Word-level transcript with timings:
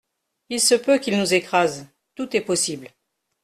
Il 0.49 0.59
se 0.59 0.73
peut 0.73 0.97
qu'ils 0.97 1.19
nous 1.19 1.35
écrasent, 1.35 1.85
tout 2.15 2.35
est 2.35 2.41
possible. 2.41 2.87